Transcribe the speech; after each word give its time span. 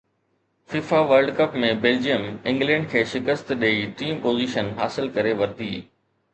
FIFA 0.71 1.01
world 1.09 1.29
cup 1.39 1.57
۾ 1.63 1.69
Belgium 1.83 2.25
England 2.53 2.89
کي 2.95 3.05
شڪست 3.13 3.55
ڏئي 3.65 3.87
ٽئين 4.01 4.19
پوزيشن 4.27 4.75
حاصل 4.83 5.15
ڪري 5.19 5.39
ورتي 5.45 5.73